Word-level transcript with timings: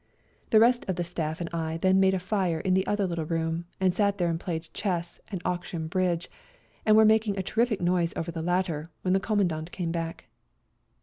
The 0.49 0.59
rest 0.59 0.83
of 0.87 0.95
the 0.95 1.03
Staff 1.03 1.41
and 1.41 1.49
I 1.53 1.77
then 1.77 1.99
made 1.99 2.15
a 2.15 2.19
fire 2.19 2.59
in 2.59 2.73
the 2.73 2.87
other 2.87 3.05
little 3.05 3.27
room, 3.27 3.65
and 3.79 3.93
sat 3.93 4.17
there 4.17 4.29
and 4.31 4.39
played 4.39 4.67
chess 4.73 5.21
and 5.29 5.39
auction 5.45 5.85
bridge, 5.85 6.27
and 6.87 6.97
were 6.97 7.05
making 7.05 7.37
a 7.37 7.43
terrific 7.43 7.79
noise 7.79 8.11
over 8.15 8.31
the 8.31 8.41
latter, 8.41 8.87
when 9.03 9.13
the 9.13 9.19
Commandant 9.19 9.71
came 9.71 9.91
back. 9.91 10.25